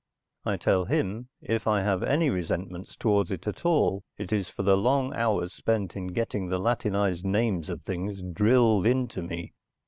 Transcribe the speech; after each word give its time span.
I 0.45 0.57
tell 0.57 0.85
him 0.85 1.29
if 1.43 1.67
I 1.67 1.83
have 1.83 2.01
any 2.01 2.31
resentments 2.31 2.95
toward 2.95 3.29
it 3.29 3.45
at 3.45 3.63
all 3.67 4.03
it 4.17 4.33
is 4.33 4.49
for 4.49 4.63
the 4.63 4.75
long 4.75 5.13
hours 5.13 5.53
spent 5.53 5.95
in 5.95 6.07
getting 6.07 6.49
the 6.49 6.57
latinized 6.57 7.23
names 7.23 7.69
of 7.69 7.83
things 7.83 8.23
drilled 8.23 8.87
into 8.87 9.21
me. 9.21 9.53